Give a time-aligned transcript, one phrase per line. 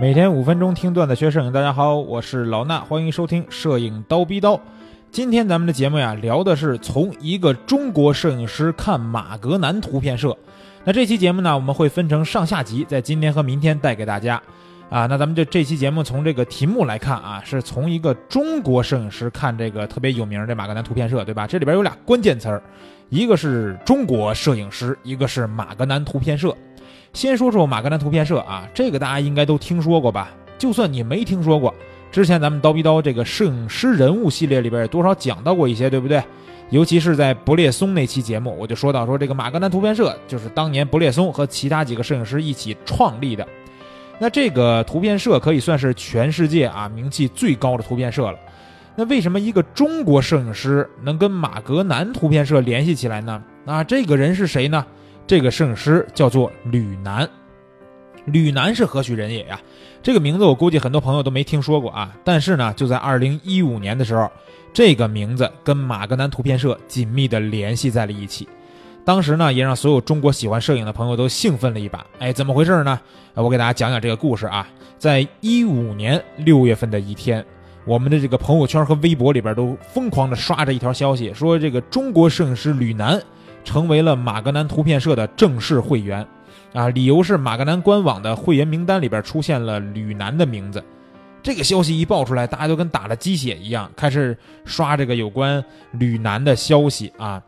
[0.00, 4.60] 每天五分钟听段子学摄影，大家好，我是老衲，欢迎收听摄影刀逼刀。
[5.10, 10.36] 今天咱们的节目呀，聊的是从一个中国摄影师看马格南图片社。
[10.84, 14.40] 那这期节目呢，我们会分成上下集，在今天和明天带给大家。
[14.88, 21.44] 啊，那咱们这这期节目从这个题目来看啊，是从一个中国摄影师看这个特别有名的马格南图片社，对吧？
[21.44, 22.62] 这里边有俩关键词儿，
[23.08, 26.56] 一个是中国摄影师，一个是马格南图片社。
[27.12, 30.30] 先说说马格南图片社啊，这个大家应该都听说过吧？
[30.58, 31.74] 就算你没听说过，
[32.12, 36.22] 之前咱们刀逼刀这个摄影师人物系列里边也多少讲到过一些，对不对？
[36.70, 43.46] 尤其是在不列松那期节目，我就说到说这个马格南图片社就是当年不列松和其他几个摄影师一起创立的。
[44.18, 48.38] 那这个图片社可以算是全世界啊名气最高的图片社了。
[48.96, 53.42] 那为什么一个中国摄影师能跟马格南图片社联系起来呢？
[53.64, 54.84] 啊，这个人是谁呢？
[55.28, 57.28] 这个摄影师叫做吕南，
[58.24, 59.60] 吕南是何许人也呀？
[60.02, 62.16] 这个名字我估计很多朋友都没听说过啊。
[62.24, 64.32] 但是呢，就在二零一五年的时候，
[64.72, 68.48] 这个名字跟马格南图片社紧密的联系在了一起。
[69.04, 72.06] 当时呢，也让所有中国喜欢摄影的朋友都兴奋了一把。
[72.20, 72.98] 哎，怎么回事呢？
[73.34, 74.66] 我给大家讲讲这个故事啊。
[74.96, 77.44] 在一五年六月份的一天，
[77.84, 83.22] 我们的这个朋友圈和微博里边都疯狂的刷着一条消息，说这个中国摄影师吕南。
[83.68, 86.26] 成为了马格南图片社的正式会员，
[86.72, 90.82] 啊，理由是马格南官网的会员名单里边出现了吕南的名字。
[91.42, 97.42] 这个消息一爆出来，大家都跟打了鸡血一样，开始刷这个有关吕南的消息啊，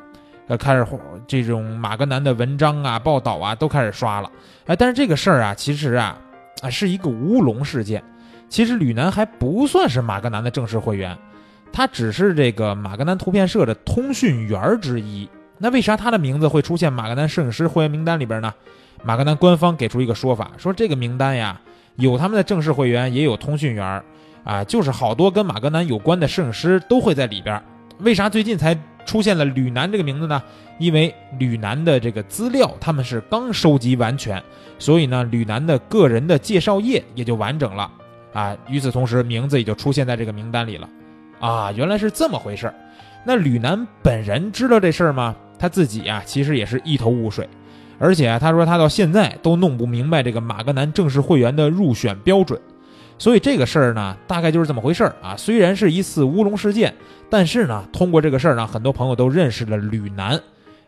[0.47, 0.87] 呃，开始
[1.27, 4.31] 这种马格南的文章啊、报道啊都开始刷了。
[4.67, 6.19] 哎，但是这个事儿啊，其实啊，
[6.61, 8.05] 啊是一个乌龙事件。
[8.51, 11.17] 其实吕南还不算是马格南的正式会员，
[11.73, 15.27] 他只是这个马格南图片社的通讯员之一。
[15.63, 18.53] 那为啥他的名字会出现马格南摄影师会员名单里边呢？
[19.05, 21.61] 马格南官方给出一个说法，说这个名单呀，
[21.97, 24.03] 有他们的正式会员，也有通讯员，
[24.43, 27.63] 啊，就是好多跟马格南有关的摄影师都会在里边。
[27.99, 30.43] 为啥最近才出现了吕南这个名字呢？
[30.79, 34.43] 因为吕南的这个资料他们是刚收集完全，
[34.79, 37.91] 所以呢，吕南的个人的介绍页也就完整了，
[38.33, 40.89] 啊，与此同时，名字也就出现在这个名单里了，
[41.39, 42.73] 啊，原来是这么回事
[43.27, 45.37] 那吕南本人知道这事儿吗？
[45.61, 47.47] 他自己啊，其实也是一头雾水，
[47.99, 52.59] 而且啊他说他到现在都弄不明白这个马格南正式会员的入选标准，
[53.19, 55.37] 所以这个事儿呢，大概就是这么回事儿啊。
[55.37, 56.95] 虽然是一次乌龙事件，
[57.29, 60.41] 但是呢，通过这个事儿呢，很多朋友都认识了吕南。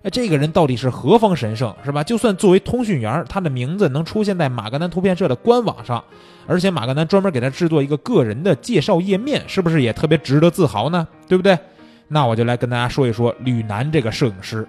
[0.03, 2.03] 哎，这个人到底是何方神圣，是吧？
[2.03, 6.03] 就算作为通讯员，他的名字能出现在马格南图片社的官网上，
[6.45, 11.07] 而且马格南专门给他制作一个个人的介绍页面，是不是也特别值得自豪呢？
[11.29, 11.57] 对不对？
[12.13, 14.69] 那我就来跟大家说一说吕南这个摄影师。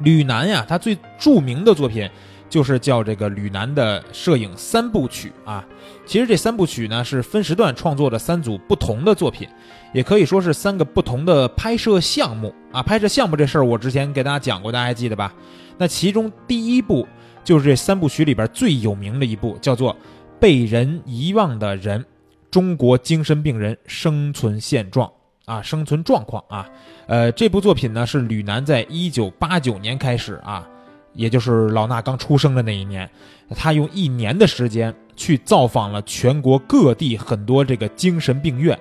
[0.00, 2.10] 吕南呀，他最著名的作品
[2.50, 5.64] 就是叫这个吕南的摄影三部曲啊。
[6.04, 9.48] 其实这三部曲呢是分时段创作的三组不同的作品，
[9.94, 12.82] 也可以说是三个不同的拍摄项目啊。
[12.82, 15.32] 拍摄项目这事儿我之前给大家讲过，大家还记得吧？
[15.78, 17.08] 那其中第一部
[17.42, 19.94] 就是这三部曲里边最有名的一部，叫做
[20.38, 22.04] 《被人遗忘的人：
[22.50, 25.08] 中国精神病人生存现状》。
[25.46, 26.68] 啊，生存状况啊，
[27.06, 30.66] 呃，这部作品呢是吕南在一九八九年开始啊，
[31.12, 33.08] 也就是老衲刚出生的那一年，
[33.50, 38.78] 他用一年的时间去造访了全国各地很多这个精神病院，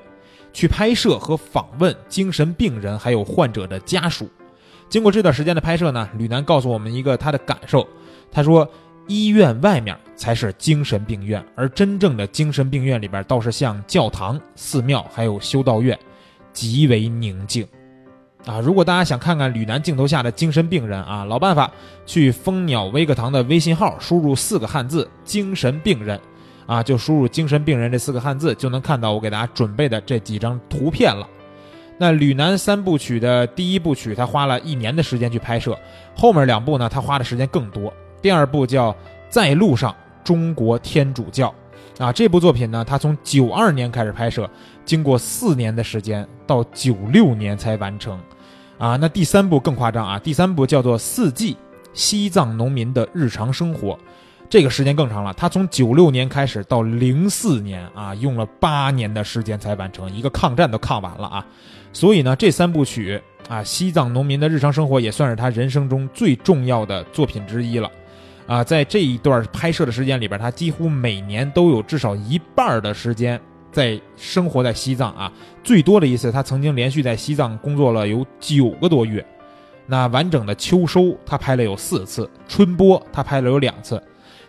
[0.53, 4.29] 去拍摄和访问精神病人还有患者的家属。
[4.87, 7.85] 经过这段时间的拍摄呢，吕南告诉我们一个他的感受，
[8.31, 8.65] 他说
[9.07, 15.99] 医院外面才是精神病院，而真正的精神病院里边倒是像教堂、寺庙还有修道院。
[16.53, 17.67] 极为宁静，
[18.45, 18.59] 啊！
[18.59, 21.69] 如果大家想看看吕南镜头下的精神病人啊，老办法，
[22.05, 26.19] 去蜂鸟微课堂的微信号，输入四个汉字“精神病人”，
[26.67, 31.27] 啊，就输入“精神病人”这四个汉字，就能看到我给大家准备的这几张图片了。
[31.97, 35.77] 那吕南三部曲的第一部曲，他花了一年的时间去拍摄，
[36.15, 37.93] 后面两部呢，他花的时间更多。
[38.21, 38.91] 第二部叫
[39.29, 41.49] 《在路上：中国天主教》。
[41.99, 44.49] 啊，这部作品呢，他从九二年开始拍摄，
[44.83, 48.19] 经过四年的时间，到九六年才完成。
[48.79, 51.55] 啊，那第三部更夸张啊，第三部叫做《四季：
[51.93, 53.93] 西藏农民的日常生活》，
[54.49, 61.45] 这个时间更长了，他从九六年开始到零四年啊，用了八年的时间才完成，一个抗战都抗完了啊。
[61.93, 67.89] 所以呢，这三部曲啊，《西藏农民的日常生活》也算是他人生中最重要的作品之一了。
[68.53, 73.41] 啊，在这一段拍摄的时间里边，他几乎每年都有至少一半的时间
[73.71, 75.31] 在生活在西藏啊。
[75.63, 79.25] 最多的一次，他曾经连续在西藏工作了有九个多月。
[79.87, 83.99] 那完整的秋收，他拍了有四次；春播，他拍了有两次。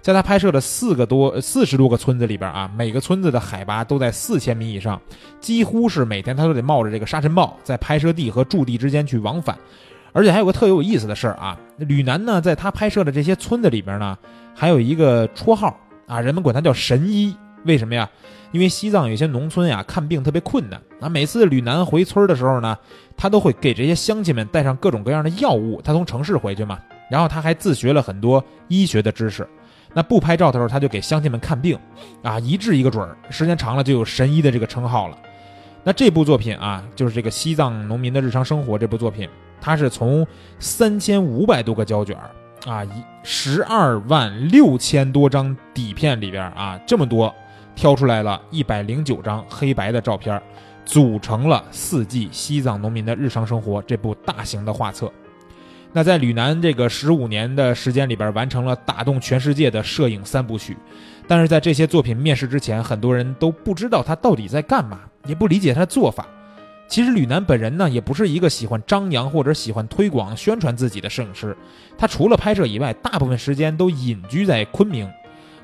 [0.03, 5.01] 在他拍摄的四个多四十多个村子里边啊，每个村子的海拔都在四千米以上，
[5.41, 9.59] 几乎是每天他都得冒着这个沙尘暴在拍摄地和驻地之间去往返。
[10.14, 14.16] 而且还有个特有意思的事儿啊，吕南呢，在他拍摄的这些村子里边呢，
[14.55, 15.76] 还有一个绰号
[16.06, 17.37] 啊，人们管他叫神医。
[17.64, 18.08] 为什么呀？
[18.52, 21.08] 因为西藏有些农村呀，看病特别困难啊。
[21.08, 22.78] 每次吕南回村的时候呢，
[23.16, 25.82] 他都会给这些乡亲们带上各种各样的药物。
[25.82, 26.78] 他从城市回去嘛，
[27.10, 29.49] 然后他还自学了很多医学的知识。
[29.94, 31.76] 那不拍照的时候，他就给乡亲们看病，
[32.22, 33.17] 啊，一治一个准儿。
[33.31, 35.19] 时间长了，就有神医的这个称号了。
[35.82, 39.28] 那这部作品啊，就是这个西藏农民的日常生活这部作品，
[39.64, 40.26] 它是从
[40.58, 42.14] 三千五百多个胶卷
[42.66, 47.34] 啊，一十二万六千多张底片里边啊，这么多，
[47.75, 50.38] 挑出来了一百零九张黑白的照片，
[50.84, 55.11] 组成了《四季西藏农民的日常生活》这部大型的画册。
[55.94, 60.76] 那在吕南这个十五年的时间里边，完成了打动全世界的摄影三部曲。
[61.26, 66.26] 但是在这些作品面世之前，很多人都不知道他到底在干嘛，也不理解他的做法。
[66.86, 71.56] 其实吕南本人呢，也不是一个喜欢张扬或者喜欢推广宣传自己的摄影师。
[71.96, 75.10] 他除了拍摄以外，大部分时间都隐居在昆明，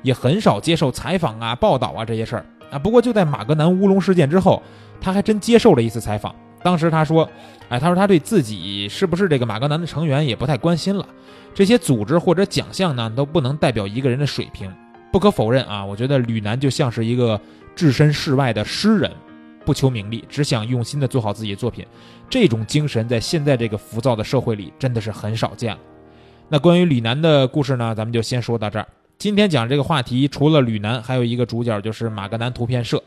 [0.01, 2.79] 也很少接受采访啊、报道啊这些事儿啊。
[2.79, 4.61] 不过就在马格南乌龙事件之后，
[4.99, 6.35] 他还真接受了一次采访。
[6.63, 7.27] 当时他说
[7.69, 11.05] ：“哎，他说他对自己是不是这个马格南的成员也不太关心了，
[11.55, 14.71] 这些组织或者奖项呢都不能代表一个人的水平。
[15.11, 17.39] 不可否认啊，我觉得吕南就像是一个
[17.75, 19.11] 置身事外的诗人，
[19.65, 21.85] 不求名利，只想用心的做好自己的作品。
[22.29, 25.79] 这种精神在现在这个浮躁的社会里真的是很少见了。
[26.49, 28.87] 那关于吕南的故事呢，咱们就先说到这儿。
[29.17, 33.01] 今天讲这个话题，除了吕南，还有一个主角就是马格南图片社。”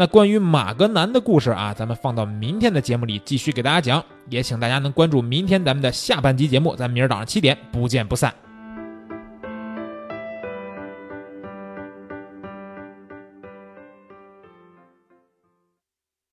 [0.00, 8.32] 那关于马格南的故事啊，咱们放到明天的节目里继续给大家讲，也请大家能关注明天咱们的下半集节目，咱明儿早上七点不见不散。